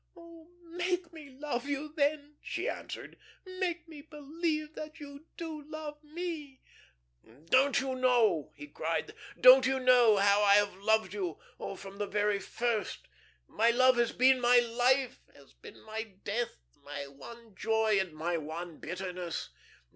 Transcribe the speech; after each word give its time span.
"Oh, 0.17 0.47
make 0.63 1.13
me 1.13 1.29
love 1.29 1.67
you, 1.67 1.93
then," 1.95 2.37
she 2.41 2.67
answered. 2.67 3.19
"Make 3.45 3.87
me 3.87 4.01
believe 4.01 4.73
that 4.73 4.99
you 4.99 5.27
do 5.37 5.61
love 5.61 6.03
me." 6.03 6.63
"Don't 7.45 7.79
you 7.79 7.93
know," 7.93 8.51
he 8.55 8.65
cried, 8.65 9.13
"don't 9.39 9.67
you 9.67 9.79
know 9.79 10.15
how 10.17 10.41
I 10.41 10.55
have 10.55 10.75
loved 10.77 11.13
you? 11.13 11.37
Oh, 11.59 11.75
from 11.75 11.99
the 11.99 12.07
very 12.07 12.39
first! 12.39 13.07
My 13.45 13.69
love 13.69 13.97
has 13.97 14.11
been 14.11 14.41
my 14.41 14.57
life, 14.57 15.21
has 15.35 15.53
been 15.53 15.79
my 15.81 16.01
death, 16.01 16.55
my 16.83 17.05
one 17.05 17.53
joy, 17.53 17.99
and 17.99 18.11
my 18.11 18.37
one 18.37 18.79
bitterness. 18.79 19.51